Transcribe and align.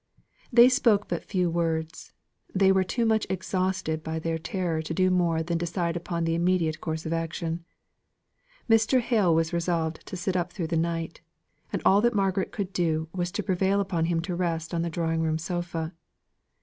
They 0.51 0.67
spoke 0.67 1.07
but 1.07 1.23
few 1.25 1.47
words; 1.51 2.11
they 2.55 2.71
were 2.71 2.83
too 2.83 3.05
much 3.05 3.27
exhausted 3.29 4.01
by 4.01 4.17
their 4.17 4.39
terror 4.39 4.81
to 4.81 4.93
do 4.95 5.11
more 5.11 5.43
than 5.43 5.59
decide 5.59 5.95
upon 5.95 6.23
the 6.23 6.33
immediate 6.33 6.81
course 6.81 7.05
of 7.05 7.13
action. 7.13 7.65
Mr. 8.67 8.99
Hale 8.99 9.35
was 9.35 9.53
resolved 9.53 10.03
to 10.07 10.17
sit 10.17 10.35
up 10.35 10.51
through 10.51 10.69
the 10.73 10.75
night, 10.75 11.21
and 11.71 11.83
all 11.85 12.01
that 12.01 12.15
Margaret 12.15 12.51
could 12.51 12.73
do 12.73 13.09
was 13.13 13.31
to 13.33 13.43
prevail 13.43 13.79
upon 13.79 14.05
him 14.05 14.21
to 14.21 14.33
rest 14.35 14.73
on 14.73 14.81
the 14.81 14.89
drawing 14.89 15.21
room 15.21 15.37
sofa. 15.37 15.93